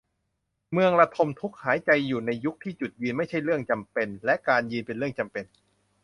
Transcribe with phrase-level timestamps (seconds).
[0.71, 5.45] เมืองระทมทุกข์: หายใจอยู่ในยุคที่ จุดยืนไม่ใช่เรื่องจำเป็น และ การยืนเป็นเรื่องจำเป็น